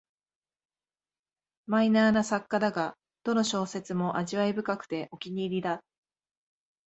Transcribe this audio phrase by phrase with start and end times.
[1.67, 5.83] マイナーな作家だが、どの小説も味わい深くてお気に入りだ